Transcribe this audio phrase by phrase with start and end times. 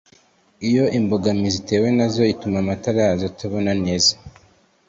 [0.67, 4.13] iyo imbogamizi itewe nazo ituma amatara yazo atabona neza.